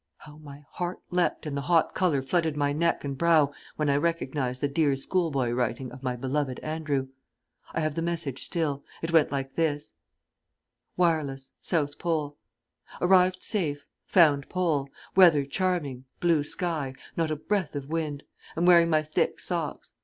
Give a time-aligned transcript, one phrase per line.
[0.17, 3.97] How my heart leapt and the hot colour flooded my neck and brow when I
[3.97, 7.09] recognised the dear schoolboy writing of my beloved Andrew!
[7.73, 8.83] I have the message still.
[9.03, 9.93] It went like this:
[10.97, 12.35] "Wireless South Pole.
[12.99, 13.85] Arrived safe.
[14.07, 14.89] Found Pole.
[15.15, 16.05] Weather charming.
[16.19, 16.95] Blue sky.
[17.15, 18.23] Not a breath of wind.
[18.57, 19.93] Am wearing my thick socks.